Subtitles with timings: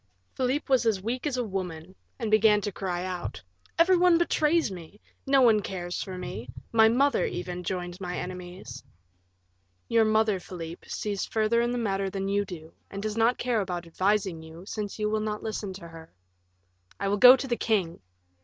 [0.33, 3.43] Philip was as weak as a woman, and began to cry out,
[3.77, 8.83] "Every one betrays me, no one cares for me; my mother, even, joins my enemies."
[9.87, 13.61] "Your mother, Philip, sees further in the matter than you do, and does not care
[13.61, 16.11] about advising you, since you will not listen to her."
[16.99, 18.01] "I will go to the king."